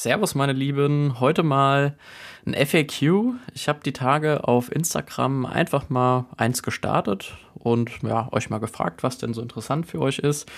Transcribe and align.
Servus, 0.00 0.36
meine 0.36 0.52
Lieben. 0.52 1.18
Heute 1.18 1.42
mal 1.42 1.96
ein 2.46 2.54
FAQ. 2.54 3.34
Ich 3.52 3.68
habe 3.68 3.80
die 3.84 3.92
Tage 3.92 4.46
auf 4.46 4.70
Instagram 4.70 5.44
einfach 5.44 5.90
mal 5.90 6.26
eins 6.36 6.62
gestartet 6.62 7.36
und 7.54 7.90
ja, 8.04 8.28
euch 8.30 8.48
mal 8.48 8.58
gefragt, 8.58 9.02
was 9.02 9.18
denn 9.18 9.34
so 9.34 9.42
interessant 9.42 9.86
für 9.86 10.00
euch 10.00 10.20
ist. 10.20 10.48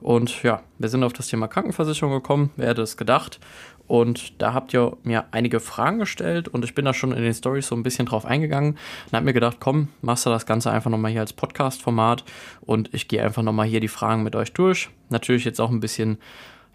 Und 0.00 0.42
ja, 0.42 0.62
wir 0.78 0.88
sind 0.88 1.04
auf 1.04 1.12
das 1.12 1.28
Thema 1.28 1.46
Krankenversicherung 1.46 2.14
gekommen. 2.14 2.52
Wer 2.56 2.68
hätte 2.68 2.80
es 2.80 2.96
gedacht? 2.96 3.38
Und 3.86 4.40
da 4.40 4.54
habt 4.54 4.72
ihr 4.72 4.96
mir 5.02 5.26
einige 5.30 5.60
Fragen 5.60 5.98
gestellt 5.98 6.48
und 6.48 6.64
ich 6.64 6.74
bin 6.74 6.86
da 6.86 6.94
schon 6.94 7.12
in 7.12 7.22
den 7.22 7.34
Stories 7.34 7.68
so 7.68 7.76
ein 7.76 7.82
bisschen 7.82 8.06
drauf 8.06 8.24
eingegangen 8.24 8.78
und 9.06 9.12
habe 9.12 9.26
mir 9.26 9.34
gedacht, 9.34 9.58
komm, 9.60 9.88
machst 10.00 10.24
du 10.24 10.30
das 10.30 10.46
Ganze 10.46 10.70
einfach 10.70 10.90
nochmal 10.90 11.12
hier 11.12 11.20
als 11.20 11.34
Podcast-Format 11.34 12.24
und 12.62 12.94
ich 12.94 13.08
gehe 13.08 13.22
einfach 13.22 13.42
nochmal 13.42 13.66
hier 13.66 13.80
die 13.80 13.88
Fragen 13.88 14.22
mit 14.22 14.34
euch 14.34 14.54
durch. 14.54 14.88
Natürlich 15.10 15.44
jetzt 15.44 15.60
auch 15.60 15.70
ein 15.70 15.80
bisschen 15.80 16.16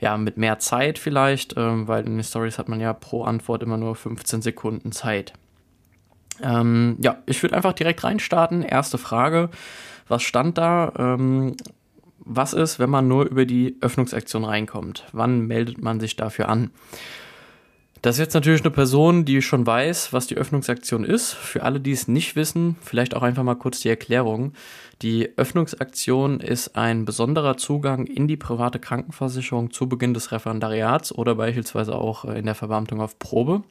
ja, 0.01 0.17
mit 0.17 0.35
mehr 0.35 0.59
Zeit 0.59 0.97
vielleicht, 0.99 1.55
ähm, 1.55 1.87
weil 1.87 2.05
in 2.05 2.17
den 2.17 2.23
Stories 2.23 2.57
hat 2.57 2.67
man 2.67 2.79
ja 2.79 2.91
pro 2.91 3.23
Antwort 3.23 3.63
immer 3.63 3.77
nur 3.77 3.95
15 3.95 4.41
Sekunden 4.41 4.91
Zeit. 4.91 5.33
Ähm, 6.41 6.97
ja, 6.99 7.17
ich 7.27 7.41
würde 7.43 7.55
einfach 7.55 7.73
direkt 7.73 8.03
reinstarten. 8.03 8.63
Erste 8.63 8.97
Frage. 8.97 9.49
Was 10.07 10.23
stand 10.23 10.57
da? 10.57 10.91
Ähm, 10.97 11.55
was 12.17 12.53
ist, 12.53 12.79
wenn 12.79 12.89
man 12.89 13.07
nur 13.07 13.25
über 13.25 13.45
die 13.45 13.77
Öffnungsaktion 13.81 14.43
reinkommt? 14.43 15.05
Wann 15.11 15.45
meldet 15.47 15.81
man 15.81 15.99
sich 15.99 16.15
dafür 16.15 16.49
an? 16.49 16.71
Das 18.01 18.15
ist 18.15 18.19
jetzt 18.19 18.33
natürlich 18.33 18.61
eine 18.61 18.71
Person, 18.71 19.25
die 19.25 19.43
schon 19.43 19.67
weiß, 19.67 20.11
was 20.11 20.25
die 20.25 20.35
Öffnungsaktion 20.35 21.03
ist. 21.03 21.33
Für 21.33 21.61
alle, 21.61 21.79
die 21.79 21.91
es 21.91 22.07
nicht 22.07 22.35
wissen, 22.35 22.75
vielleicht 22.81 23.15
auch 23.15 23.21
einfach 23.21 23.43
mal 23.43 23.55
kurz 23.55 23.81
die 23.81 23.89
Erklärung. 23.89 24.53
Die 25.03 25.37
Öffnungsaktion 25.37 26.39
ist 26.39 26.75
ein 26.75 27.05
besonderer 27.05 27.57
Zugang 27.57 28.07
in 28.07 28.27
die 28.27 28.37
private 28.37 28.79
Krankenversicherung 28.79 29.69
zu 29.69 29.87
Beginn 29.87 30.15
des 30.15 30.31
Referendariats 30.31 31.11
oder 31.13 31.35
beispielsweise 31.35 31.93
auch 31.93 32.25
in 32.25 32.45
der 32.45 32.55
Verbeamtung 32.55 33.01
auf 33.01 33.19
Probe, 33.19 33.61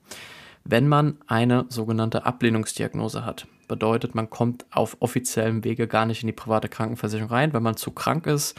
wenn 0.62 0.86
man 0.86 1.18
eine 1.26 1.66
sogenannte 1.68 2.24
Ablehnungsdiagnose 2.24 3.24
hat. 3.24 3.48
Bedeutet, 3.66 4.14
man 4.14 4.30
kommt 4.30 4.64
auf 4.70 4.96
offiziellem 5.00 5.64
Wege 5.64 5.88
gar 5.88 6.06
nicht 6.06 6.22
in 6.22 6.28
die 6.28 6.32
private 6.32 6.68
Krankenversicherung 6.68 7.30
rein, 7.30 7.52
wenn 7.52 7.64
man 7.64 7.76
zu 7.76 7.90
krank 7.90 8.28
ist 8.28 8.56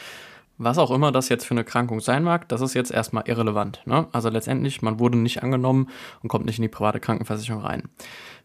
was 0.63 0.77
auch 0.77 0.91
immer 0.91 1.11
das 1.11 1.29
jetzt 1.29 1.45
für 1.45 1.53
eine 1.53 1.63
Krankung 1.63 1.99
sein 1.99 2.23
mag, 2.23 2.47
das 2.49 2.61
ist 2.61 2.73
jetzt 2.73 2.91
erstmal 2.91 3.27
irrelevant. 3.27 3.81
Ne? 3.85 4.07
Also 4.11 4.29
letztendlich, 4.29 4.81
man 4.81 4.99
wurde 4.99 5.17
nicht 5.17 5.43
angenommen 5.43 5.89
und 6.21 6.29
kommt 6.29 6.45
nicht 6.45 6.59
in 6.59 6.63
die 6.63 6.69
private 6.69 6.99
Krankenversicherung 6.99 7.63
rein. 7.63 7.89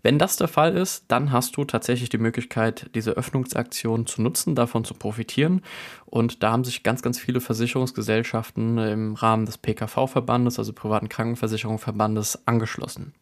Wenn 0.03 0.19
das 0.19 0.37
der 0.37 0.49
Fall 0.49 0.77
ist, 0.77 1.05
dann 1.09 1.33
hast 1.33 1.57
du 1.57 1.65
tatsächlich 1.65 2.09
die 2.09 2.19
Möglichkeit, 2.19 2.91
diese 2.95 3.13
Öffnungsaktion 3.13 4.07
zu 4.07 4.23
nutzen, 4.23 4.55
davon 4.55 4.85
zu 4.85 4.95
profitieren. 4.95 5.63
Und 6.05 6.43
da 6.43 6.53
haben 6.53 6.65
sich 6.65 6.83
ganz, 6.83 7.03
ganz 7.03 7.19
viele 7.19 7.41
Versicherungsgesellschaften 7.41 8.79
im 8.79 9.15
Rahmen 9.15 9.47
des 9.47 9.59
PKV-Verbandes, 9.59 10.59
also 10.59 10.73
privaten 10.73 11.09
Krankenversicherungsverbandes, 11.09 12.47
angeschlossen. 12.47 13.15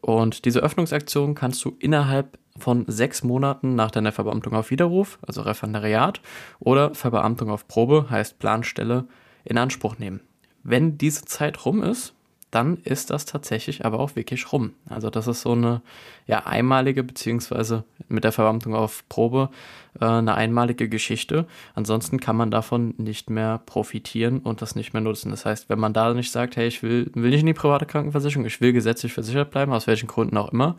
Und 0.00 0.44
diese 0.44 0.60
Öffnungsaktion 0.60 1.34
kannst 1.34 1.64
du 1.64 1.76
innerhalb 1.78 2.38
von 2.60 2.84
sechs 2.86 3.22
Monaten 3.22 3.74
nach 3.74 3.90
deiner 3.90 4.12
Verbeamtung 4.12 4.54
auf 4.54 4.70
Widerruf, 4.70 5.18
also 5.26 5.42
Referendariat, 5.42 6.20
oder 6.58 6.94
Verbeamtung 6.94 7.50
auf 7.50 7.66
Probe, 7.66 8.06
heißt 8.10 8.38
Planstelle, 8.38 9.06
in 9.44 9.58
Anspruch 9.58 9.98
nehmen. 9.98 10.20
Wenn 10.62 10.98
diese 10.98 11.24
Zeit 11.24 11.64
rum 11.64 11.82
ist, 11.82 12.14
dann 12.50 12.78
ist 12.78 13.10
das 13.10 13.26
tatsächlich 13.26 13.84
aber 13.84 14.00
auch 14.00 14.16
wirklich 14.16 14.52
rum. 14.52 14.72
Also 14.88 15.08
das 15.08 15.28
ist 15.28 15.42
so 15.42 15.52
eine 15.52 15.82
ja, 16.26 16.46
einmalige, 16.46 17.04
beziehungsweise 17.04 17.84
mit 18.08 18.24
der 18.24 18.32
Verbeamtung 18.32 18.74
auf 18.74 19.04
Probe 19.08 19.50
äh, 20.00 20.04
eine 20.04 20.34
einmalige 20.34 20.88
Geschichte. 20.88 21.46
Ansonsten 21.74 22.18
kann 22.18 22.36
man 22.36 22.50
davon 22.50 22.94
nicht 22.98 23.30
mehr 23.30 23.58
profitieren 23.66 24.40
und 24.40 24.62
das 24.62 24.74
nicht 24.74 24.92
mehr 24.92 25.02
nutzen. 25.02 25.30
Das 25.30 25.46
heißt, 25.46 25.68
wenn 25.68 25.78
man 25.78 25.92
da 25.92 26.12
nicht 26.12 26.32
sagt, 26.32 26.56
hey, 26.56 26.66
ich 26.66 26.82
will, 26.82 27.10
will 27.14 27.30
nicht 27.30 27.40
in 27.40 27.46
die 27.46 27.54
private 27.54 27.86
Krankenversicherung, 27.86 28.46
ich 28.46 28.60
will 28.60 28.72
gesetzlich 28.72 29.12
versichert 29.12 29.52
bleiben, 29.52 29.72
aus 29.72 29.86
welchen 29.86 30.08
Gründen 30.08 30.36
auch 30.36 30.52
immer, 30.52 30.76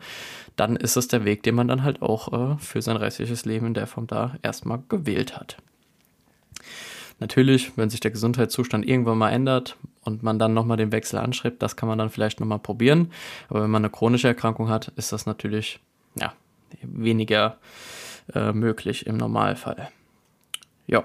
dann 0.56 0.76
ist 0.76 0.96
das 0.96 1.08
der 1.08 1.24
Weg, 1.24 1.42
den 1.42 1.54
man 1.54 1.68
dann 1.68 1.82
halt 1.82 2.02
auch 2.02 2.32
äh, 2.32 2.56
für 2.58 2.82
sein 2.82 2.96
restliches 2.96 3.46
Leben 3.46 3.68
in 3.68 3.74
der 3.74 3.86
Form 3.86 4.06
da 4.06 4.36
erstmal 4.42 4.82
gewählt 4.88 5.36
hat. 5.38 5.56
Natürlich, 7.22 7.70
wenn 7.76 7.88
sich 7.88 8.00
der 8.00 8.10
Gesundheitszustand 8.10 8.84
irgendwann 8.84 9.16
mal 9.16 9.30
ändert 9.30 9.76
und 10.02 10.24
man 10.24 10.40
dann 10.40 10.54
nochmal 10.54 10.76
den 10.76 10.90
Wechsel 10.90 11.20
anschreibt, 11.20 11.62
das 11.62 11.76
kann 11.76 11.88
man 11.88 11.96
dann 11.96 12.10
vielleicht 12.10 12.40
nochmal 12.40 12.58
probieren. 12.58 13.12
Aber 13.48 13.62
wenn 13.62 13.70
man 13.70 13.84
eine 13.84 13.90
chronische 13.90 14.26
Erkrankung 14.26 14.68
hat, 14.68 14.88
ist 14.96 15.12
das 15.12 15.24
natürlich 15.24 15.78
ja, 16.16 16.32
weniger 16.82 17.58
äh, 18.34 18.50
möglich 18.52 19.06
im 19.06 19.18
Normalfall. 19.18 19.88
Ja. 20.88 21.04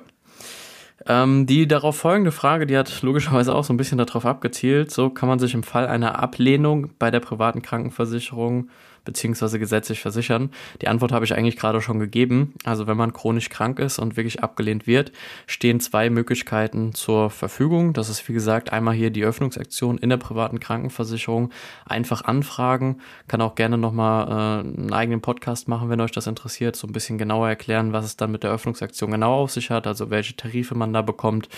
Ähm, 1.05 1.45
die 1.45 1.67
darauf 1.67 1.97
folgende 1.97 2.31
Frage, 2.31 2.65
die 2.65 2.75
hat 2.75 3.03
logischerweise 3.03 3.53
auch 3.53 3.63
so 3.63 3.71
ein 3.71 3.77
bisschen 3.77 3.99
darauf 3.99 4.25
abgezielt. 4.25 4.89
So 4.89 5.11
kann 5.11 5.29
man 5.29 5.37
sich 5.37 5.53
im 5.53 5.61
Fall 5.61 5.85
einer 5.85 6.17
Ablehnung 6.17 6.89
bei 6.97 7.11
der 7.11 7.19
privaten 7.19 7.61
Krankenversicherung 7.61 8.71
beziehungsweise 9.07 9.57
gesetzlich 9.57 10.01
versichern? 10.01 10.51
Die 10.83 10.87
Antwort 10.87 11.11
habe 11.11 11.25
ich 11.25 11.33
eigentlich 11.33 11.57
gerade 11.57 11.81
schon 11.81 11.97
gegeben. 11.97 12.53
Also 12.63 12.85
wenn 12.85 12.97
man 12.97 13.13
chronisch 13.13 13.49
krank 13.49 13.79
ist 13.79 13.97
und 13.97 14.17
wirklich 14.17 14.43
abgelehnt 14.43 14.85
wird, 14.85 15.11
stehen 15.47 15.79
zwei 15.79 16.11
Möglichkeiten 16.11 16.93
zur 16.93 17.31
Verfügung. 17.31 17.93
Das 17.93 18.09
ist 18.09 18.27
wie 18.29 18.33
gesagt 18.33 18.71
einmal 18.71 18.93
hier 18.93 19.09
die 19.09 19.23
Öffnungsaktion 19.23 19.97
in 19.97 20.09
der 20.09 20.17
privaten 20.17 20.59
Krankenversicherung. 20.59 21.51
Einfach 21.85 22.25
anfragen. 22.25 22.99
Kann 23.27 23.41
auch 23.41 23.55
gerne 23.55 23.79
nochmal 23.79 24.27
äh, 24.27 24.67
einen 24.67 24.93
eigenen 24.93 25.21
Podcast 25.21 25.67
machen, 25.67 25.89
wenn 25.89 26.01
euch 26.01 26.11
das 26.11 26.27
interessiert. 26.27 26.75
So 26.75 26.85
ein 26.85 26.93
bisschen 26.93 27.17
genauer 27.17 27.49
erklären, 27.49 27.93
was 27.93 28.05
es 28.05 28.17
dann 28.17 28.31
mit 28.31 28.43
der 28.43 28.51
Öffnungsaktion 28.51 29.09
genau 29.09 29.43
auf 29.43 29.51
sich 29.51 29.71
hat. 29.71 29.87
Also 29.87 30.11
welche 30.11 30.35
Tarife 30.35 30.75
man 30.75 30.93
da 30.93 31.01
bekommt, 31.01 31.49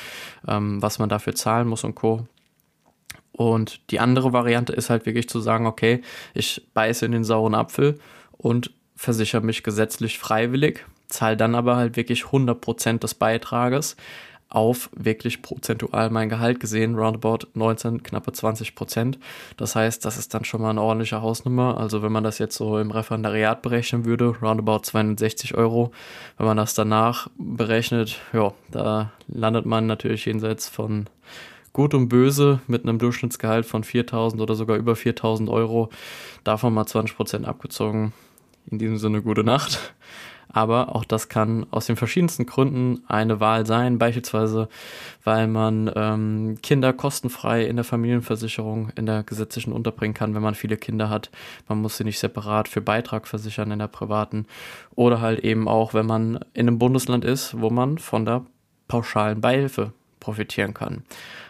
ähm, 0.47 0.81
was 0.81 0.99
man 0.99 1.09
dafür 1.09 1.35
zahlen 1.35 1.67
muss 1.67 1.83
und 1.83 1.95
Co. 1.95 2.27
Und 3.39 3.79
die 3.89 4.01
andere 4.01 4.33
Variante 4.33 4.73
ist 4.73 4.89
halt 4.89 5.05
wirklich 5.05 5.29
zu 5.29 5.39
sagen, 5.39 5.65
okay, 5.65 6.01
ich 6.33 6.67
beiße 6.73 7.05
in 7.05 7.13
den 7.13 7.23
sauren 7.23 7.55
Apfel 7.55 7.97
und 8.33 8.71
versichere 8.97 9.39
mich 9.39 9.63
gesetzlich 9.63 10.19
freiwillig, 10.19 10.85
zahle 11.07 11.37
dann 11.37 11.55
aber 11.55 11.77
halt 11.77 11.95
wirklich 11.95 12.23
100% 12.23 12.99
des 12.99 13.13
Beitrages 13.13 13.95
auf 14.49 14.89
wirklich 14.93 15.41
prozentual 15.41 16.09
mein 16.09 16.27
Gehalt 16.27 16.59
gesehen, 16.59 16.95
roundabout 16.95 17.47
19, 17.53 18.03
knappe 18.03 18.31
20% 18.31 19.15
Das 19.55 19.73
heißt, 19.73 20.03
das 20.03 20.17
ist 20.17 20.33
dann 20.33 20.43
schon 20.43 20.61
mal 20.61 20.71
eine 20.71 20.81
ordentliche 20.81 21.21
Hausnummer. 21.21 21.77
Also 21.77 22.03
wenn 22.03 22.11
man 22.11 22.25
das 22.25 22.39
jetzt 22.39 22.57
so 22.57 22.77
im 22.77 22.91
Referendariat 22.91 23.61
berechnen 23.61 24.03
würde, 24.03 24.35
roundabout 24.41 24.79
260 24.79 25.55
Euro. 25.55 25.93
Wenn 26.37 26.47
man 26.47 26.57
das 26.57 26.73
danach 26.73 27.29
berechnet, 27.37 28.19
ja, 28.33 28.51
da 28.69 29.13
landet 29.29 29.65
man 29.65 29.87
natürlich 29.87 30.25
jenseits 30.25 30.67
von 30.67 31.05
Gut 31.79 31.93
und 31.93 32.09
Böse 32.09 32.59
mit 32.67 32.83
einem 32.83 32.99
Durchschnittsgehalt 32.99 33.65
von 33.65 33.85
4000 33.85 34.41
oder 34.41 34.53
sogar 34.53 34.75
über 34.75 34.97
4000 34.97 35.49
Euro, 35.49 35.87
davon 36.43 36.73
mal 36.73 36.85
20 36.85 37.15
Prozent 37.15 37.47
abgezogen. 37.47 38.11
In 38.69 38.79
diesem 38.79 38.97
Sinne 38.97 39.21
gute 39.21 39.45
Nacht. 39.45 39.93
Aber 40.49 40.93
auch 40.93 41.05
das 41.05 41.29
kann 41.29 41.65
aus 41.71 41.85
den 41.85 41.95
verschiedensten 41.95 42.45
Gründen 42.45 43.01
eine 43.07 43.39
Wahl 43.39 43.65
sein, 43.65 43.97
beispielsweise 43.97 44.67
weil 45.23 45.47
man 45.47 45.89
ähm, 45.95 46.57
Kinder 46.61 46.91
kostenfrei 46.91 47.63
in 47.63 47.77
der 47.77 47.85
Familienversicherung 47.85 48.89
in 48.97 49.05
der 49.05 49.23
gesetzlichen 49.23 49.71
unterbringen 49.71 50.13
kann, 50.13 50.35
wenn 50.35 50.41
man 50.41 50.55
viele 50.55 50.75
Kinder 50.75 51.09
hat. 51.09 51.31
Man 51.69 51.81
muss 51.81 51.95
sie 51.95 52.03
nicht 52.03 52.19
separat 52.19 52.67
für 52.67 52.81
Beitrag 52.81 53.25
versichern 53.25 53.71
in 53.71 53.79
der 53.79 53.87
privaten. 53.87 54.47
Oder 54.95 55.21
halt 55.21 55.39
eben 55.45 55.69
auch, 55.69 55.93
wenn 55.93 56.07
man 56.07 56.39
in 56.53 56.67
einem 56.67 56.77
Bundesland 56.77 57.23
ist, 57.23 57.57
wo 57.57 57.69
man 57.69 57.99
von 57.99 58.25
der 58.25 58.45
pauschalen 58.89 59.39
Beihilfe 59.39 59.93
profitieren 60.19 60.73
kann. 60.73 61.03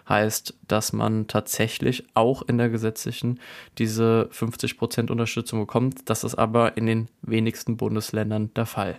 Heißt, 0.10 0.56
dass 0.68 0.92
man 0.92 1.28
tatsächlich 1.28 2.04
auch 2.16 2.42
in 2.42 2.58
der 2.58 2.70
gesetzlichen 2.70 3.40
diese 3.78 4.28
50% 4.34 5.12
Unterstützung 5.12 5.60
bekommt. 5.60 6.10
Das 6.10 6.24
ist 6.24 6.36
aber 6.36 6.78
in 6.78 6.88
den 6.88 7.10
wenigsten 7.22 7.78
Bundesländern 7.78 8.52
der 8.56 8.66
Fall. 8.66 8.98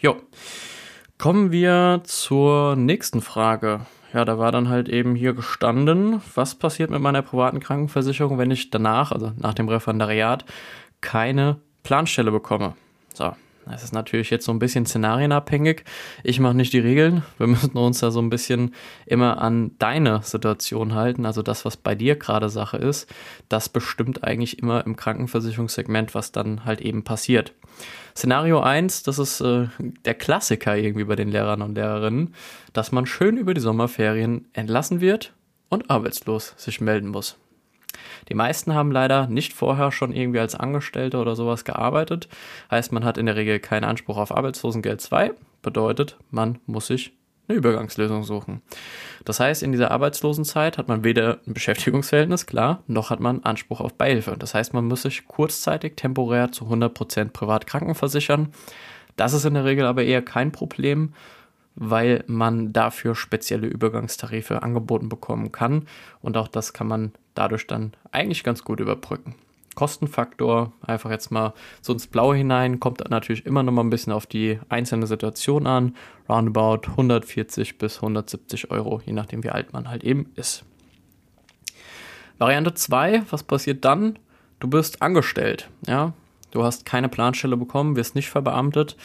Jo. 0.00 0.16
Kommen 1.18 1.52
wir 1.52 2.00
zur 2.04 2.76
nächsten 2.76 3.20
Frage. 3.20 3.86
Ja, 4.12 4.24
da 4.24 4.38
war 4.38 4.50
dann 4.50 4.68
halt 4.68 4.88
eben 4.88 5.14
hier 5.14 5.34
gestanden, 5.34 6.20
was 6.34 6.56
passiert 6.56 6.90
mit 6.90 7.00
meiner 7.00 7.22
privaten 7.22 7.60
Krankenversicherung, 7.60 8.38
wenn 8.38 8.50
ich 8.50 8.70
danach, 8.70 9.12
also 9.12 9.32
nach 9.36 9.54
dem 9.54 9.68
Referendariat, 9.68 10.44
keine 11.00 11.60
Planstelle 11.84 12.32
bekomme. 12.32 12.74
So, 13.14 13.32
das 13.70 13.84
ist 13.84 13.92
natürlich 13.92 14.30
jetzt 14.30 14.44
so 14.44 14.52
ein 14.52 14.58
bisschen 14.58 14.86
szenarienabhängig. 14.86 15.84
Ich 16.22 16.40
mache 16.40 16.54
nicht 16.54 16.72
die 16.72 16.78
Regeln. 16.78 17.22
Wir 17.38 17.46
müssen 17.46 17.76
uns 17.76 18.00
da 18.00 18.10
so 18.10 18.20
ein 18.20 18.30
bisschen 18.30 18.74
immer 19.06 19.40
an 19.40 19.72
deine 19.78 20.22
Situation 20.22 20.94
halten. 20.94 21.26
Also 21.26 21.42
das, 21.42 21.64
was 21.64 21.76
bei 21.76 21.94
dir 21.94 22.16
gerade 22.16 22.48
Sache 22.48 22.76
ist, 22.76 23.12
das 23.48 23.68
bestimmt 23.68 24.24
eigentlich 24.24 24.58
immer 24.58 24.84
im 24.84 24.96
Krankenversicherungssegment, 24.96 26.14
was 26.14 26.32
dann 26.32 26.64
halt 26.64 26.80
eben 26.80 27.04
passiert. 27.04 27.52
Szenario 28.16 28.60
1, 28.60 29.04
das 29.04 29.18
ist 29.18 29.40
äh, 29.40 29.68
der 30.04 30.14
Klassiker 30.14 30.76
irgendwie 30.76 31.04
bei 31.04 31.16
den 31.16 31.28
Lehrern 31.28 31.62
und 31.62 31.74
Lehrerinnen, 31.74 32.34
dass 32.72 32.92
man 32.92 33.06
schön 33.06 33.36
über 33.36 33.54
die 33.54 33.60
Sommerferien 33.60 34.48
entlassen 34.52 35.00
wird 35.00 35.32
und 35.68 35.90
arbeitslos 35.90 36.54
sich 36.56 36.80
melden 36.80 37.08
muss. 37.08 37.36
Die 38.28 38.34
meisten 38.34 38.74
haben 38.74 38.92
leider 38.92 39.26
nicht 39.26 39.52
vorher 39.52 39.92
schon 39.92 40.12
irgendwie 40.12 40.40
als 40.40 40.54
Angestellte 40.54 41.18
oder 41.18 41.36
sowas 41.36 41.64
gearbeitet. 41.64 42.28
Heißt, 42.70 42.92
man 42.92 43.04
hat 43.04 43.18
in 43.18 43.26
der 43.26 43.36
Regel 43.36 43.58
keinen 43.60 43.84
Anspruch 43.84 44.16
auf 44.16 44.36
Arbeitslosengeld 44.36 45.00
2. 45.00 45.32
Bedeutet, 45.62 46.16
man 46.30 46.58
muss 46.66 46.86
sich 46.86 47.12
eine 47.50 47.58
Übergangslösung 47.58 48.22
suchen. 48.22 48.62
Das 49.24 49.40
heißt, 49.40 49.62
in 49.62 49.72
dieser 49.72 49.90
Arbeitslosenzeit 49.90 50.78
hat 50.78 50.88
man 50.88 51.04
weder 51.04 51.40
ein 51.46 51.54
Beschäftigungsverhältnis, 51.54 52.46
klar, 52.46 52.82
noch 52.86 53.10
hat 53.10 53.20
man 53.20 53.42
Anspruch 53.42 53.80
auf 53.80 53.94
Beihilfe. 53.94 54.36
Das 54.38 54.54
heißt, 54.54 54.72
man 54.72 54.86
muss 54.86 55.02
sich 55.02 55.26
kurzzeitig 55.26 55.96
temporär 55.96 56.52
zu 56.52 56.66
100% 56.66 57.30
privat 57.30 57.66
krankenversichern. 57.66 58.50
Das 59.16 59.32
ist 59.32 59.44
in 59.44 59.54
der 59.54 59.64
Regel 59.64 59.84
aber 59.84 60.04
eher 60.04 60.22
kein 60.22 60.52
Problem, 60.52 61.12
weil 61.74 62.24
man 62.26 62.72
dafür 62.72 63.14
spezielle 63.14 63.66
Übergangstarife 63.66 64.62
angeboten 64.62 65.08
bekommen 65.08 65.52
kann. 65.52 65.86
Und 66.20 66.36
auch 66.36 66.48
das 66.48 66.72
kann 66.72 66.88
man 66.88 67.12
dadurch 67.34 67.66
dann 67.66 67.92
eigentlich 68.12 68.44
ganz 68.44 68.64
gut 68.64 68.80
überbrücken. 68.80 69.34
Kostenfaktor, 69.74 70.72
einfach 70.82 71.10
jetzt 71.10 71.30
mal 71.30 71.54
so 71.80 71.92
ins 71.92 72.06
Blaue 72.06 72.36
hinein, 72.36 72.80
kommt 72.80 73.08
natürlich 73.08 73.46
immer 73.46 73.62
noch 73.62 73.72
mal 73.72 73.82
ein 73.82 73.90
bisschen 73.90 74.12
auf 74.12 74.26
die 74.26 74.58
einzelne 74.68 75.06
Situation 75.06 75.66
an. 75.66 75.94
Roundabout 76.28 76.90
140 76.90 77.78
bis 77.78 77.96
170 77.96 78.70
Euro, 78.70 79.00
je 79.04 79.12
nachdem 79.12 79.44
wie 79.44 79.50
alt 79.50 79.72
man 79.72 79.88
halt 79.88 80.04
eben 80.04 80.30
ist. 80.34 80.64
Variante 82.38 82.74
2, 82.74 83.22
was 83.30 83.42
passiert 83.42 83.84
dann? 83.84 84.18
Du 84.58 84.68
bist 84.68 85.02
angestellt, 85.02 85.70
ja. 85.86 86.12
Du 86.50 86.64
hast 86.64 86.84
keine 86.84 87.08
Planstelle 87.08 87.56
bekommen, 87.56 87.96
wirst 87.96 88.16
nicht 88.16 88.28
verbeamtet. 88.28 88.96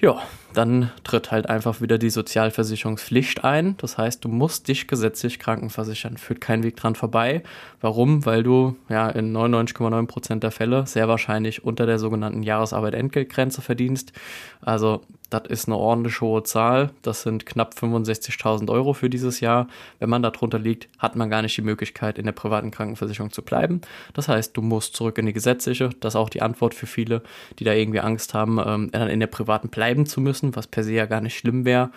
Ja, 0.00 0.20
dann 0.58 0.90
tritt 1.04 1.30
halt 1.30 1.48
einfach 1.48 1.80
wieder 1.80 1.98
die 1.98 2.10
Sozialversicherungspflicht 2.10 3.44
ein. 3.44 3.76
Das 3.76 3.96
heißt, 3.96 4.24
du 4.24 4.28
musst 4.28 4.66
dich 4.66 4.88
gesetzlich 4.88 5.38
krankenversichern. 5.38 6.16
Führt 6.16 6.40
kein 6.40 6.64
Weg 6.64 6.74
dran 6.74 6.96
vorbei. 6.96 7.44
Warum? 7.80 8.26
Weil 8.26 8.42
du 8.42 8.74
ja 8.88 9.08
in 9.08 9.32
99,9% 9.32 10.40
der 10.40 10.50
Fälle 10.50 10.84
sehr 10.88 11.06
wahrscheinlich 11.06 11.62
unter 11.62 11.86
der 11.86 12.00
sogenannten 12.00 12.42
Jahresarbeit-Entgeltgrenze 12.42 13.62
verdienst. 13.62 14.12
Also 14.60 15.02
das 15.30 15.42
ist 15.48 15.68
eine 15.68 15.76
ordentlich 15.76 16.20
hohe 16.20 16.42
Zahl. 16.42 16.90
Das 17.02 17.22
sind 17.22 17.44
knapp 17.44 17.74
65.000 17.74 18.70
Euro 18.70 18.94
für 18.94 19.10
dieses 19.10 19.40
Jahr. 19.40 19.68
Wenn 19.98 20.08
man 20.08 20.22
darunter 20.22 20.58
liegt, 20.58 20.88
hat 20.98 21.16
man 21.16 21.28
gar 21.28 21.42
nicht 21.42 21.56
die 21.56 21.62
Möglichkeit, 21.62 22.18
in 22.18 22.24
der 22.24 22.32
privaten 22.32 22.70
Krankenversicherung 22.70 23.30
zu 23.30 23.42
bleiben. 23.42 23.82
Das 24.14 24.28
heißt, 24.28 24.56
du 24.56 24.62
musst 24.62 24.96
zurück 24.96 25.18
in 25.18 25.26
die 25.26 25.34
gesetzliche. 25.34 25.90
Das 26.00 26.14
ist 26.14 26.16
auch 26.16 26.30
die 26.30 26.40
Antwort 26.40 26.74
für 26.74 26.86
viele, 26.86 27.22
die 27.58 27.64
da 27.64 27.74
irgendwie 27.74 28.00
Angst 28.00 28.32
haben, 28.32 28.58
ähm, 28.64 28.90
in 28.92 29.20
der 29.20 29.26
privaten 29.26 29.68
bleiben 29.68 30.06
zu 30.06 30.20
müssen, 30.20 30.47
was 30.56 30.66
per 30.66 30.84
se 30.84 30.92
ja 30.92 31.06
gar 31.06 31.20
nicht 31.20 31.36
schlimm 31.36 31.64
wäre. 31.64 31.90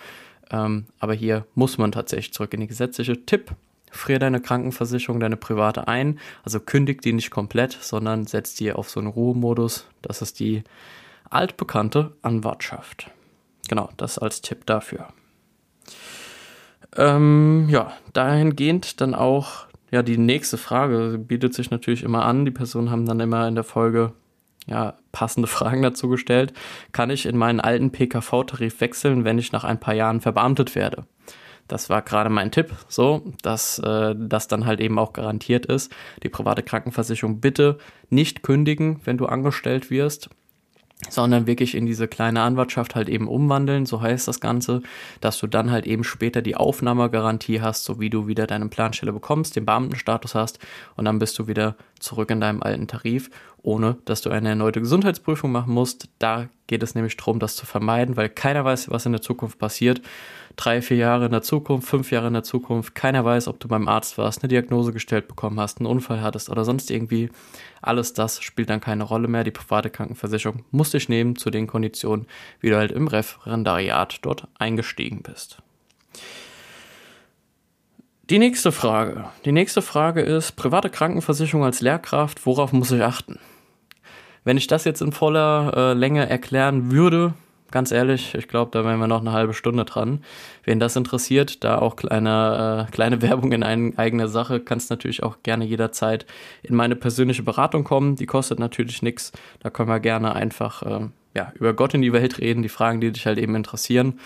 Ähm, 0.50 0.86
aber 0.98 1.14
hier 1.14 1.46
muss 1.54 1.78
man 1.78 1.92
tatsächlich 1.92 2.32
zurück 2.32 2.54
in 2.54 2.60
die 2.60 2.66
gesetzliche. 2.66 3.24
Tipp, 3.24 3.52
frier 3.90 4.18
deine 4.18 4.40
Krankenversicherung, 4.40 5.20
deine 5.20 5.36
private 5.36 5.88
ein. 5.88 6.18
Also 6.44 6.60
kündig 6.60 7.02
die 7.02 7.12
nicht 7.12 7.30
komplett, 7.30 7.72
sondern 7.80 8.26
setz 8.26 8.54
die 8.54 8.72
auf 8.72 8.90
so 8.90 9.00
einen 9.00 9.08
Ruhemodus. 9.08 9.86
Das 10.02 10.22
ist 10.22 10.40
die 10.40 10.62
altbekannte 11.30 12.12
Anwartschaft. 12.22 13.10
Genau, 13.68 13.90
das 13.96 14.18
als 14.18 14.42
Tipp 14.42 14.66
dafür. 14.66 15.08
Ähm, 16.96 17.68
ja, 17.70 17.92
dahingehend 18.12 19.00
dann 19.00 19.14
auch, 19.14 19.66
ja, 19.90 20.02
die 20.02 20.18
nächste 20.18 20.58
Frage 20.58 21.18
bietet 21.18 21.54
sich 21.54 21.70
natürlich 21.70 22.02
immer 22.02 22.24
an. 22.24 22.44
Die 22.44 22.50
Personen 22.50 22.90
haben 22.90 23.06
dann 23.06 23.20
immer 23.20 23.48
in 23.48 23.54
der 23.54 23.64
Folge 23.64 24.12
ja, 24.66 24.94
passende 25.12 25.48
Fragen 25.48 25.82
dazu 25.82 26.08
gestellt. 26.08 26.52
Kann 26.92 27.10
ich 27.10 27.26
in 27.26 27.36
meinen 27.36 27.60
alten 27.60 27.90
PKV-Tarif 27.90 28.80
wechseln, 28.80 29.24
wenn 29.24 29.38
ich 29.38 29.52
nach 29.52 29.64
ein 29.64 29.80
paar 29.80 29.94
Jahren 29.94 30.20
verbeamtet 30.20 30.74
werde? 30.74 31.04
Das 31.68 31.88
war 31.88 32.02
gerade 32.02 32.28
mein 32.28 32.50
Tipp, 32.50 32.74
so, 32.88 33.22
dass 33.42 33.78
äh, 33.78 34.14
das 34.16 34.48
dann 34.48 34.66
halt 34.66 34.80
eben 34.80 34.98
auch 34.98 35.12
garantiert 35.12 35.64
ist. 35.66 35.92
Die 36.22 36.28
private 36.28 36.62
Krankenversicherung 36.62 37.40
bitte 37.40 37.78
nicht 38.10 38.42
kündigen, 38.42 39.00
wenn 39.04 39.16
du 39.16 39.26
angestellt 39.26 39.90
wirst 39.90 40.28
sondern 41.10 41.46
wirklich 41.46 41.74
in 41.74 41.86
diese 41.86 42.08
kleine 42.08 42.42
Anwartschaft 42.42 42.94
halt 42.94 43.08
eben 43.08 43.28
umwandeln, 43.28 43.86
so 43.86 44.00
heißt 44.00 44.28
das 44.28 44.40
Ganze, 44.40 44.82
dass 45.20 45.38
du 45.38 45.46
dann 45.46 45.70
halt 45.70 45.86
eben 45.86 46.04
später 46.04 46.42
die 46.42 46.56
Aufnahmegarantie 46.56 47.60
hast, 47.60 47.84
so 47.84 48.00
wie 48.00 48.10
du 48.10 48.26
wieder 48.26 48.46
deine 48.46 48.68
Planstelle 48.68 49.12
bekommst, 49.12 49.56
den 49.56 49.66
Beamtenstatus 49.66 50.34
hast 50.34 50.58
und 50.96 51.04
dann 51.04 51.18
bist 51.18 51.38
du 51.38 51.48
wieder 51.48 51.76
zurück 51.98 52.30
in 52.30 52.40
deinem 52.40 52.62
alten 52.62 52.86
Tarif, 52.86 53.30
ohne 53.62 53.96
dass 54.04 54.22
du 54.22 54.30
eine 54.30 54.50
erneute 54.50 54.80
Gesundheitsprüfung 54.80 55.52
machen 55.52 55.72
musst. 55.72 56.08
Da 56.18 56.48
geht 56.66 56.82
es 56.82 56.94
nämlich 56.94 57.16
darum, 57.16 57.38
das 57.38 57.56
zu 57.56 57.66
vermeiden, 57.66 58.16
weil 58.16 58.28
keiner 58.28 58.64
weiß, 58.64 58.90
was 58.90 59.06
in 59.06 59.12
der 59.12 59.22
Zukunft 59.22 59.58
passiert 59.58 60.02
drei, 60.56 60.82
vier 60.82 60.96
Jahre 60.96 61.26
in 61.26 61.32
der 61.32 61.42
Zukunft, 61.42 61.88
fünf 61.88 62.10
Jahre 62.10 62.28
in 62.28 62.32
der 62.34 62.42
Zukunft. 62.42 62.94
Keiner 62.94 63.24
weiß, 63.24 63.48
ob 63.48 63.60
du 63.60 63.68
beim 63.68 63.88
Arzt 63.88 64.18
warst, 64.18 64.42
eine 64.42 64.48
Diagnose 64.48 64.92
gestellt 64.92 65.28
bekommen 65.28 65.58
hast, 65.60 65.78
einen 65.78 65.86
Unfall 65.86 66.20
hattest 66.20 66.50
oder 66.50 66.64
sonst 66.64 66.90
irgendwie. 66.90 67.30
Alles 67.80 68.12
das 68.12 68.42
spielt 68.42 68.70
dann 68.70 68.80
keine 68.80 69.04
Rolle 69.04 69.28
mehr. 69.28 69.44
Die 69.44 69.50
private 69.50 69.90
Krankenversicherung 69.90 70.64
muss 70.70 70.90
dich 70.90 71.08
nehmen 71.08 71.36
zu 71.36 71.50
den 71.50 71.66
Konditionen, 71.66 72.26
wie 72.60 72.70
du 72.70 72.76
halt 72.76 72.92
im 72.92 73.08
Referendariat 73.08 74.18
dort 74.22 74.48
eingestiegen 74.58 75.22
bist. 75.22 75.58
Die 78.30 78.38
nächste 78.38 78.72
Frage. 78.72 79.24
Die 79.44 79.52
nächste 79.52 79.82
Frage 79.82 80.22
ist, 80.22 80.52
private 80.52 80.90
Krankenversicherung 80.90 81.64
als 81.64 81.80
Lehrkraft, 81.80 82.46
worauf 82.46 82.72
muss 82.72 82.90
ich 82.92 83.02
achten? 83.02 83.38
Wenn 84.44 84.56
ich 84.56 84.66
das 84.66 84.84
jetzt 84.84 85.02
in 85.02 85.12
voller 85.12 85.72
äh, 85.76 85.92
Länge 85.94 86.28
erklären 86.28 86.90
würde, 86.90 87.34
ganz 87.70 87.90
ehrlich, 87.90 88.34
ich 88.34 88.46
glaube, 88.46 88.70
da 88.70 88.84
wären 88.84 89.00
wir 89.00 89.08
noch 89.08 89.20
eine 89.20 89.32
halbe 89.32 89.54
Stunde 89.54 89.84
dran. 89.84 90.22
Wen 90.64 90.78
das 90.78 90.94
interessiert, 90.94 91.64
da 91.64 91.78
auch 91.78 91.96
kleine, 91.96 92.86
äh, 92.88 92.92
kleine 92.92 93.22
Werbung 93.22 93.52
in 93.52 93.64
eine 93.64 93.92
eigene 93.96 94.28
Sache, 94.28 94.60
kannst 94.60 94.90
natürlich 94.90 95.22
auch 95.22 95.38
gerne 95.42 95.64
jederzeit 95.64 96.26
in 96.62 96.76
meine 96.76 96.94
persönliche 96.94 97.42
Beratung 97.42 97.84
kommen. 97.84 98.16
Die 98.16 98.26
kostet 98.26 98.60
natürlich 98.60 99.02
nichts. 99.02 99.32
Da 99.60 99.70
können 99.70 99.88
wir 99.88 100.00
gerne 100.00 100.34
einfach 100.34 100.82
äh, 100.82 101.08
ja, 101.34 101.52
über 101.54 101.74
Gott 101.74 101.94
in 101.94 102.02
die 102.02 102.12
Welt 102.12 102.38
reden, 102.38 102.62
die 102.62 102.68
Fragen, 102.68 103.00
die 103.00 103.10
dich 103.10 103.26
halt 103.26 103.38
eben 103.38 103.54
interessieren. 103.54 104.20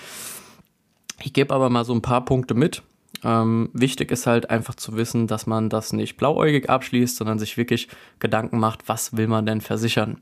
Ich 1.22 1.32
gebe 1.32 1.54
aber 1.54 1.70
mal 1.70 1.84
so 1.84 1.94
ein 1.94 2.02
paar 2.02 2.24
Punkte 2.24 2.54
mit. 2.54 2.82
Ähm, 3.26 3.70
wichtig 3.72 4.12
ist 4.12 4.28
halt 4.28 4.50
einfach 4.50 4.76
zu 4.76 4.96
wissen, 4.96 5.26
dass 5.26 5.46
man 5.46 5.68
das 5.68 5.92
nicht 5.92 6.16
blauäugig 6.16 6.70
abschließt, 6.70 7.16
sondern 7.16 7.40
sich 7.40 7.56
wirklich 7.56 7.88
Gedanken 8.20 8.60
macht, 8.60 8.88
was 8.88 9.16
will 9.16 9.26
man 9.26 9.44
denn 9.44 9.60
versichern. 9.60 10.20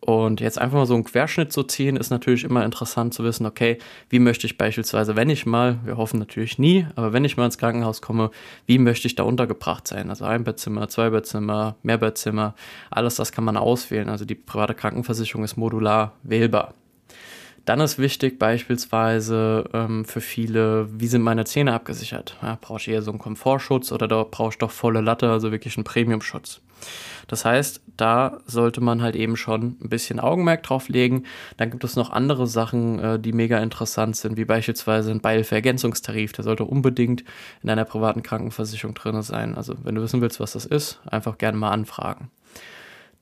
Und 0.00 0.40
jetzt 0.40 0.58
einfach 0.58 0.78
mal 0.78 0.86
so 0.86 0.94
einen 0.94 1.04
Querschnitt 1.04 1.52
zu 1.52 1.62
ziehen, 1.62 1.94
ist 1.94 2.10
natürlich 2.10 2.42
immer 2.42 2.64
interessant 2.64 3.12
zu 3.12 3.22
wissen, 3.22 3.44
okay, 3.44 3.78
wie 4.08 4.18
möchte 4.18 4.46
ich 4.46 4.56
beispielsweise, 4.56 5.14
wenn 5.14 5.28
ich 5.28 5.44
mal, 5.44 5.78
wir 5.84 5.98
hoffen 5.98 6.18
natürlich 6.18 6.58
nie, 6.58 6.86
aber 6.96 7.12
wenn 7.12 7.24
ich 7.24 7.36
mal 7.36 7.44
ins 7.44 7.58
Krankenhaus 7.58 8.00
komme, 8.00 8.30
wie 8.66 8.78
möchte 8.78 9.06
ich 9.06 9.14
da 9.14 9.24
untergebracht 9.24 9.86
sein? 9.86 10.08
Also 10.08 10.24
ein 10.24 10.42
Bettzimmer, 10.42 10.88
zwei 10.88 11.10
Bettzimmer, 11.10 11.76
mehr 11.82 11.98
Bettzimmer, 11.98 12.54
alles 12.90 13.16
das 13.16 13.30
kann 13.30 13.44
man 13.44 13.58
auswählen. 13.58 14.08
Also 14.08 14.24
die 14.24 14.34
private 14.34 14.74
Krankenversicherung 14.74 15.44
ist 15.44 15.56
modular 15.56 16.14
wählbar. 16.22 16.74
Dann 17.64 17.80
ist 17.80 17.98
wichtig 17.98 18.38
beispielsweise 18.38 19.64
ähm, 19.72 20.04
für 20.04 20.20
viele, 20.20 20.88
wie 20.98 21.06
sind 21.06 21.22
meine 21.22 21.44
Zähne 21.44 21.72
abgesichert? 21.74 22.36
Ja, 22.42 22.58
brauche 22.60 22.80
ich 22.80 22.88
eher 22.88 23.02
so 23.02 23.12
einen 23.12 23.20
Komfortschutz 23.20 23.92
oder 23.92 24.08
da 24.08 24.24
brauche 24.24 24.50
ich 24.50 24.58
doch 24.58 24.72
volle 24.72 25.00
Latte, 25.00 25.30
also 25.30 25.52
wirklich 25.52 25.76
einen 25.76 25.84
Premiumschutz. 25.84 26.60
Das 27.28 27.44
heißt, 27.44 27.80
da 27.96 28.40
sollte 28.46 28.80
man 28.80 29.00
halt 29.00 29.14
eben 29.14 29.36
schon 29.36 29.76
ein 29.80 29.88
bisschen 29.88 30.18
Augenmerk 30.18 30.64
drauf 30.64 30.88
legen. 30.88 31.24
Dann 31.56 31.70
gibt 31.70 31.84
es 31.84 31.94
noch 31.94 32.10
andere 32.10 32.48
Sachen, 32.48 32.98
äh, 32.98 33.18
die 33.20 33.32
mega 33.32 33.58
interessant 33.58 34.16
sind, 34.16 34.36
wie 34.36 34.44
beispielsweise 34.44 35.12
ein 35.12 35.20
Beihilfergänzungstarif. 35.20 36.32
Der 36.32 36.44
sollte 36.44 36.64
unbedingt 36.64 37.22
in 37.62 37.70
einer 37.70 37.84
privaten 37.84 38.24
Krankenversicherung 38.24 38.94
drin 38.94 39.22
sein. 39.22 39.54
Also 39.54 39.76
wenn 39.84 39.94
du 39.94 40.02
wissen 40.02 40.20
willst, 40.20 40.40
was 40.40 40.52
das 40.52 40.66
ist, 40.66 41.00
einfach 41.06 41.38
gerne 41.38 41.58
mal 41.58 41.70
anfragen. 41.70 42.30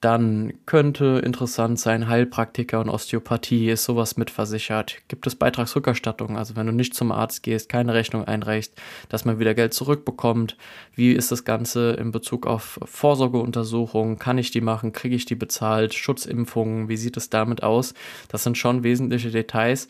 Dann 0.01 0.55
könnte 0.65 1.21
interessant 1.23 1.79
sein, 1.79 2.09
Heilpraktiker 2.09 2.81
und 2.81 2.89
Osteopathie, 2.89 3.69
ist 3.69 3.85
sowas 3.85 4.17
mitversichert. 4.17 4.97
Gibt 5.09 5.27
es 5.27 5.37
Beitragsrückerstattung, 5.37 6.39
also 6.39 6.57
wenn 6.57 6.67
du 6.67 6.73
nicht 6.73 6.95
zum 6.95 7.13
Arzt 7.13 7.43
gehst, 7.43 7.69
keine 7.69 7.93
Rechnung 7.93 8.25
einreichst, 8.25 8.73
dass 9.11 9.27
man 9.27 9.39
wieder 9.39 9.53
Geld 9.53 9.75
zurückbekommt? 9.75 10.57
Wie 10.95 11.13
ist 11.13 11.31
das 11.31 11.45
Ganze 11.45 11.91
in 11.93 12.13
Bezug 12.13 12.47
auf 12.47 12.81
Vorsorgeuntersuchungen? 12.83 14.19
Kann 14.19 14.39
ich 14.39 14.51
die 14.51 14.63
machen? 14.63 14.93
Kriege 14.93 15.17
ich 15.17 15.27
die 15.27 15.35
bezahlt? 15.35 15.93
Schutzimpfungen, 15.93 16.89
wie 16.89 16.97
sieht 16.97 17.19
es 17.19 17.29
damit 17.29 17.63
aus? 17.63 17.93
Das 18.29 18.43
sind 18.43 18.57
schon 18.57 18.83
wesentliche 18.83 19.31
Details, 19.31 19.87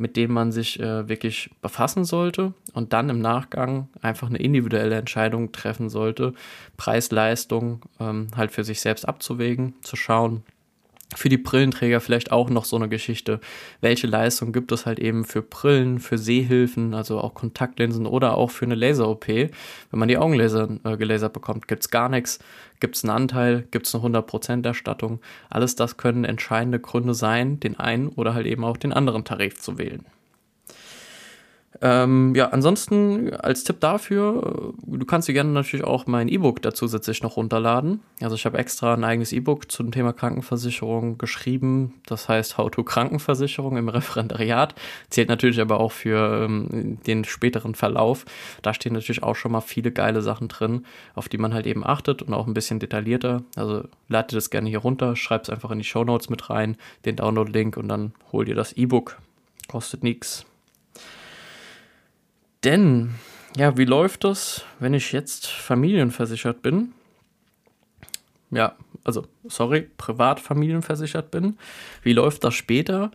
mit 0.00 0.16
dem 0.16 0.32
man 0.32 0.50
sich 0.50 0.80
äh, 0.80 1.08
wirklich 1.08 1.50
befassen 1.60 2.04
sollte 2.04 2.54
und 2.72 2.94
dann 2.94 3.10
im 3.10 3.20
Nachgang 3.20 3.88
einfach 4.00 4.28
eine 4.28 4.38
individuelle 4.38 4.96
Entscheidung 4.96 5.52
treffen 5.52 5.90
sollte, 5.90 6.32
Preis-Leistung 6.78 7.82
ähm, 8.00 8.28
halt 8.34 8.50
für 8.50 8.64
sich 8.64 8.80
selbst 8.80 9.06
abzuwägen, 9.06 9.74
zu 9.82 9.96
schauen, 9.96 10.42
für 11.16 11.28
die 11.28 11.38
Brillenträger 11.38 12.00
vielleicht 12.00 12.30
auch 12.32 12.50
noch 12.50 12.64
so 12.64 12.76
eine 12.76 12.88
Geschichte. 12.88 13.40
Welche 13.80 14.06
Leistung 14.06 14.52
gibt 14.52 14.70
es 14.72 14.86
halt 14.86 14.98
eben 14.98 15.24
für 15.24 15.42
Brillen, 15.42 15.98
für 15.98 16.18
Sehhilfen, 16.18 16.94
also 16.94 17.20
auch 17.20 17.34
Kontaktlinsen 17.34 18.06
oder 18.06 18.36
auch 18.36 18.50
für 18.50 18.64
eine 18.64 18.76
Laser-OP? 18.76 19.26
Wenn 19.28 19.50
man 19.98 20.08
die 20.08 20.18
Augenlaser 20.18 20.68
äh, 20.84 20.96
gelasert 20.96 21.32
bekommt, 21.32 21.68
gibt 21.68 21.82
es 21.82 21.90
gar 21.90 22.08
nichts. 22.08 22.38
Gibt 22.78 22.96
es 22.96 23.04
einen 23.04 23.10
Anteil? 23.10 23.66
Gibt 23.70 23.86
es 23.86 23.94
eine 23.94 24.04
100% 24.04 24.64
Erstattung? 24.64 25.20
Alles 25.50 25.74
das 25.74 25.96
können 25.96 26.24
entscheidende 26.24 26.78
Gründe 26.78 27.14
sein, 27.14 27.60
den 27.60 27.78
einen 27.78 28.08
oder 28.08 28.34
halt 28.34 28.46
eben 28.46 28.64
auch 28.64 28.76
den 28.76 28.92
anderen 28.92 29.24
Tarif 29.24 29.58
zu 29.58 29.78
wählen. 29.78 30.06
Ähm, 31.82 32.34
ja, 32.34 32.48
ansonsten 32.48 33.32
als 33.32 33.64
Tipp 33.64 33.80
dafür, 33.80 34.74
äh, 34.86 34.96
du 34.98 35.06
kannst 35.06 35.28
dir 35.28 35.32
gerne 35.32 35.50
natürlich 35.50 35.84
auch 35.84 36.06
mein 36.06 36.28
E-Book 36.28 36.60
dazu 36.62 36.80
zusätzlich 36.80 37.22
noch 37.22 37.36
runterladen. 37.36 38.00
Also 38.22 38.36
ich 38.36 38.46
habe 38.46 38.56
extra 38.56 38.94
ein 38.94 39.04
eigenes 39.04 39.32
E-Book 39.32 39.70
zum 39.70 39.92
Thema 39.92 40.14
Krankenversicherung 40.14 41.18
geschrieben. 41.18 41.92
Das 42.06 42.26
heißt 42.26 42.56
How 42.56 42.70
to 42.70 42.82
Krankenversicherung 42.84 43.76
im 43.76 43.88
Referendariat. 43.90 44.74
Zählt 45.10 45.28
natürlich 45.28 45.60
aber 45.60 45.78
auch 45.78 45.92
für 45.92 46.46
ähm, 46.46 46.98
den 47.06 47.24
späteren 47.24 47.74
Verlauf. 47.74 48.24
Da 48.62 48.72
stehen 48.72 48.94
natürlich 48.94 49.22
auch 49.22 49.36
schon 49.36 49.52
mal 49.52 49.60
viele 49.60 49.92
geile 49.92 50.22
Sachen 50.22 50.48
drin, 50.48 50.86
auf 51.14 51.28
die 51.28 51.38
man 51.38 51.52
halt 51.52 51.66
eben 51.66 51.84
achtet 51.86 52.22
und 52.22 52.32
auch 52.32 52.46
ein 52.46 52.54
bisschen 52.54 52.78
detaillierter. 52.78 53.42
Also 53.56 53.84
lade 54.08 54.34
das 54.34 54.48
gerne 54.48 54.70
hier 54.70 54.78
runter, 54.78 55.16
schreib 55.16 55.42
es 55.42 55.50
einfach 55.50 55.70
in 55.70 55.78
die 55.78 55.84
Show 55.84 56.04
Notes 56.04 56.30
mit 56.30 56.48
rein, 56.48 56.78
den 57.04 57.16
Download-Link 57.16 57.76
und 57.76 57.88
dann 57.88 58.14
hol 58.32 58.46
dir 58.46 58.54
das 58.54 58.72
E-Book. 58.72 59.18
Kostet 59.68 60.02
nichts. 60.02 60.46
Denn, 62.64 63.14
ja, 63.56 63.76
wie 63.76 63.84
läuft 63.84 64.24
das, 64.24 64.64
wenn 64.78 64.94
ich 64.94 65.12
jetzt 65.12 65.46
familienversichert 65.46 66.62
bin? 66.62 66.92
Ja, 68.50 68.76
also, 69.04 69.26
sorry, 69.48 69.88
privat 69.96 70.40
familienversichert 70.40 71.30
bin. 71.30 71.58
Wie 72.02 72.12
läuft 72.12 72.44
das 72.44 72.54
später? 72.54 73.10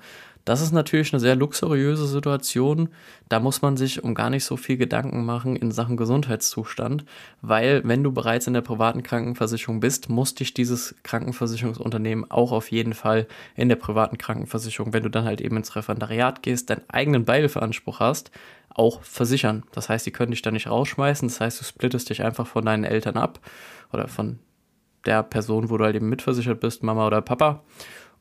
Das 0.46 0.62
ist 0.62 0.72
natürlich 0.72 1.12
eine 1.12 1.20
sehr 1.20 1.36
luxuriöse 1.36 2.06
Situation. 2.06 2.90
Da 3.30 3.40
muss 3.40 3.64
man 3.64 3.78
sich 3.78 4.04
um 4.04 4.14
gar 4.14 4.30
nicht 4.30 4.46
so 4.46 4.58
viel 4.58 4.78
Gedanken 4.78 5.26
machen 5.26 5.56
in 5.56 5.72
Sachen 5.72 5.98
Gesundheitszustand, 5.98 7.04
weil 7.42 7.82
wenn 7.84 8.04
du 8.04 8.12
bereits 8.12 8.46
in 8.46 8.54
der 8.54 8.62
privaten 8.62 9.02
Krankenversicherung 9.02 9.80
bist, 9.80 10.08
muss 10.08 10.36
dich 10.36 10.54
dieses 10.54 10.96
Krankenversicherungsunternehmen 11.02 12.30
auch 12.30 12.52
auf 12.52 12.70
jeden 12.72 12.94
Fall 12.94 13.28
in 13.56 13.70
der 13.70 13.76
privaten 13.76 14.20
Krankenversicherung, 14.20 14.94
wenn 14.94 15.04
du 15.04 15.10
dann 15.10 15.26
halt 15.26 15.42
eben 15.42 15.58
ins 15.58 15.76
Referendariat 15.76 16.44
gehst, 16.44 16.70
deinen 16.70 16.88
eigenen 16.90 17.26
Beihilfeanspruch 17.26 18.00
hast, 18.00 18.30
auch 18.70 19.02
versichern. 19.02 19.64
Das 19.72 19.90
heißt, 19.90 20.06
die 20.06 20.12
können 20.12 20.32
dich 20.32 20.44
da 20.44 20.52
nicht 20.52 20.68
rausschmeißen. 20.68 21.28
Das 21.28 21.42
heißt, 21.42 21.60
du 21.60 21.66
splittest 21.66 22.12
dich 22.12 22.22
einfach 22.22 22.46
von 22.46 22.64
deinen 22.64 22.84
Eltern 22.84 23.18
ab 23.18 23.40
oder 23.92 24.08
von 24.08 24.38
der 25.08 25.24
Person, 25.24 25.72
wo 25.72 25.78
du 25.78 25.86
halt 25.86 25.96
eben 25.96 26.10
mitversichert 26.10 26.60
bist, 26.60 26.84
Mama 26.84 27.08
oder 27.08 27.22
Papa 27.22 27.64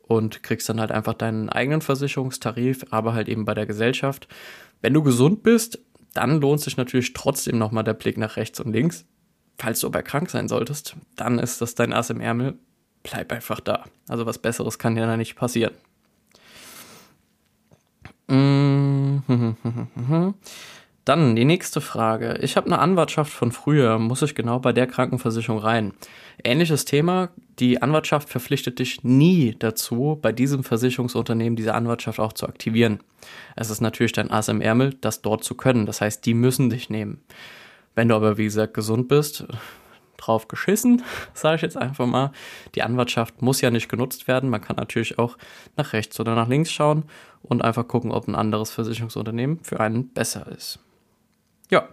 und 0.06 0.42
kriegst 0.42 0.68
dann 0.68 0.80
halt 0.80 0.92
einfach 0.92 1.14
deinen 1.14 1.48
eigenen 1.48 1.80
Versicherungstarif, 1.80 2.86
aber 2.90 3.14
halt 3.14 3.28
eben 3.28 3.44
bei 3.44 3.54
der 3.54 3.66
Gesellschaft. 3.66 4.28
Wenn 4.80 4.94
du 4.94 5.02
gesund 5.02 5.42
bist, 5.42 5.78
dann 6.12 6.40
lohnt 6.40 6.60
sich 6.60 6.76
natürlich 6.76 7.12
trotzdem 7.12 7.58
nochmal 7.58 7.84
der 7.84 7.94
Blick 7.94 8.18
nach 8.18 8.36
rechts 8.36 8.60
und 8.60 8.72
links. 8.72 9.04
Falls 9.58 9.80
du 9.80 9.86
aber 9.86 10.02
krank 10.02 10.30
sein 10.30 10.48
solltest, 10.48 10.96
dann 11.16 11.38
ist 11.38 11.60
das 11.60 11.74
dein 11.74 11.92
Ass 11.92 12.10
im 12.10 12.20
Ärmel. 12.20 12.58
Bleib 13.02 13.32
einfach 13.32 13.60
da. 13.60 13.84
Also 14.08 14.26
was 14.26 14.38
Besseres 14.38 14.78
kann 14.78 14.94
dir 14.94 15.06
da 15.06 15.16
nicht 15.16 15.36
passieren. 15.36 15.74
Dann 21.04 21.36
die 21.36 21.44
nächste 21.44 21.82
Frage. 21.82 22.38
Ich 22.40 22.56
habe 22.56 22.66
eine 22.66 22.78
Anwartschaft 22.78 23.30
von 23.30 23.52
früher. 23.52 23.98
Muss 23.98 24.22
ich 24.22 24.34
genau 24.34 24.58
bei 24.58 24.72
der 24.72 24.86
Krankenversicherung 24.86 25.58
rein? 25.58 25.92
Ähnliches 26.42 26.86
Thema. 26.86 27.28
Die 27.58 27.82
Anwartschaft 27.82 28.30
verpflichtet 28.30 28.78
dich 28.78 29.04
nie 29.04 29.54
dazu, 29.58 30.18
bei 30.20 30.32
diesem 30.32 30.64
Versicherungsunternehmen 30.64 31.56
diese 31.56 31.74
Anwartschaft 31.74 32.18
auch 32.20 32.32
zu 32.32 32.48
aktivieren. 32.48 33.00
Es 33.54 33.68
ist 33.68 33.82
natürlich 33.82 34.12
dein 34.12 34.30
Ass 34.30 34.48
im 34.48 34.62
Ärmel, 34.62 34.94
das 35.00 35.20
dort 35.20 35.44
zu 35.44 35.54
können. 35.54 35.84
Das 35.84 36.00
heißt, 36.00 36.24
die 36.24 36.34
müssen 36.34 36.70
dich 36.70 36.88
nehmen. 36.88 37.20
Wenn 37.94 38.08
du 38.08 38.14
aber, 38.14 38.38
wie 38.38 38.44
gesagt, 38.44 38.72
gesund 38.72 39.06
bist, 39.08 39.46
drauf 40.16 40.48
geschissen, 40.48 41.02
sage 41.34 41.56
ich 41.56 41.62
jetzt 41.62 41.76
einfach 41.76 42.06
mal. 42.06 42.32
Die 42.74 42.82
Anwartschaft 42.82 43.42
muss 43.42 43.60
ja 43.60 43.70
nicht 43.70 43.90
genutzt 43.90 44.26
werden. 44.26 44.48
Man 44.48 44.62
kann 44.62 44.76
natürlich 44.76 45.18
auch 45.18 45.36
nach 45.76 45.92
rechts 45.92 46.18
oder 46.18 46.34
nach 46.34 46.48
links 46.48 46.72
schauen 46.72 47.04
und 47.42 47.62
einfach 47.62 47.86
gucken, 47.86 48.10
ob 48.10 48.26
ein 48.26 48.34
anderes 48.34 48.70
Versicherungsunternehmen 48.70 49.60
für 49.62 49.80
einen 49.80 50.08
besser 50.08 50.46
ist. 50.48 50.83
Ja, 51.70 51.88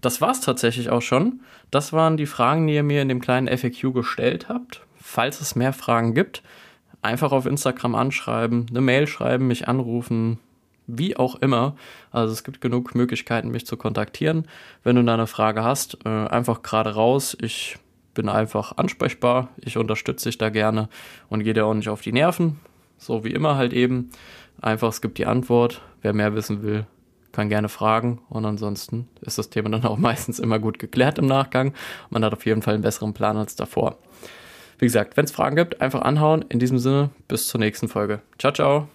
das 0.00 0.20
war's 0.20 0.40
tatsächlich 0.40 0.90
auch 0.90 1.02
schon. 1.02 1.40
Das 1.70 1.92
waren 1.92 2.16
die 2.16 2.26
Fragen, 2.26 2.66
die 2.66 2.74
ihr 2.74 2.82
mir 2.82 3.02
in 3.02 3.08
dem 3.08 3.20
kleinen 3.20 3.48
FAQ 3.48 3.92
gestellt 3.94 4.48
habt. 4.48 4.82
Falls 5.00 5.40
es 5.40 5.54
mehr 5.54 5.72
Fragen 5.72 6.14
gibt, 6.14 6.42
einfach 7.02 7.32
auf 7.32 7.46
Instagram 7.46 7.94
anschreiben, 7.94 8.66
eine 8.70 8.80
Mail 8.80 9.06
schreiben, 9.06 9.46
mich 9.46 9.68
anrufen, 9.68 10.38
wie 10.86 11.16
auch 11.16 11.36
immer. 11.36 11.76
Also 12.10 12.32
es 12.32 12.44
gibt 12.44 12.60
genug 12.60 12.94
Möglichkeiten, 12.94 13.50
mich 13.50 13.66
zu 13.66 13.76
kontaktieren. 13.76 14.46
Wenn 14.82 14.96
du 14.96 15.02
da 15.02 15.14
eine 15.14 15.26
Frage 15.26 15.62
hast, 15.62 15.98
äh, 16.04 16.08
einfach 16.08 16.62
gerade 16.62 16.94
raus. 16.94 17.36
Ich 17.40 17.78
bin 18.14 18.28
einfach 18.28 18.76
ansprechbar. 18.76 19.48
Ich 19.60 19.76
unterstütze 19.76 20.28
dich 20.28 20.38
da 20.38 20.50
gerne 20.50 20.88
und 21.28 21.42
gehe 21.42 21.54
dir 21.54 21.66
auch 21.66 21.74
nicht 21.74 21.88
auf 21.88 22.02
die 22.02 22.12
Nerven. 22.12 22.60
So 22.98 23.24
wie 23.24 23.32
immer 23.32 23.56
halt 23.56 23.72
eben. 23.72 24.10
Einfach, 24.60 24.88
es 24.88 25.00
gibt 25.00 25.18
die 25.18 25.26
Antwort. 25.26 25.82
Wer 26.02 26.12
mehr 26.12 26.34
wissen 26.34 26.62
will, 26.62 26.86
kann 27.34 27.48
gerne 27.48 27.68
fragen. 27.68 28.20
Und 28.28 28.44
ansonsten 28.44 29.08
ist 29.20 29.38
das 29.38 29.50
Thema 29.50 29.70
dann 29.70 29.84
auch 29.84 29.98
meistens 29.98 30.38
immer 30.38 30.58
gut 30.58 30.78
geklärt 30.78 31.18
im 31.18 31.26
Nachgang. 31.26 31.74
Man 32.10 32.24
hat 32.24 32.32
auf 32.32 32.46
jeden 32.46 32.62
Fall 32.62 32.74
einen 32.74 32.82
besseren 32.82 33.14
Plan 33.14 33.36
als 33.36 33.56
davor. 33.56 33.98
Wie 34.78 34.86
gesagt, 34.86 35.16
wenn 35.16 35.24
es 35.24 35.32
Fragen 35.32 35.56
gibt, 35.56 35.80
einfach 35.80 36.02
anhauen. 36.02 36.44
In 36.48 36.58
diesem 36.58 36.78
Sinne, 36.78 37.10
bis 37.28 37.48
zur 37.48 37.60
nächsten 37.60 37.88
Folge. 37.88 38.20
Ciao, 38.38 38.52
ciao. 38.52 38.88